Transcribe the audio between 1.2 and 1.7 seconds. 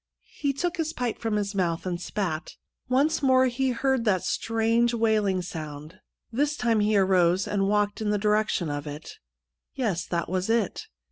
his